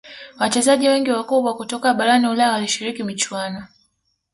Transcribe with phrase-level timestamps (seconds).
[0.39, 3.67] wachezaji wengi wakubwa kutoka barani ulaya walishiriki michuano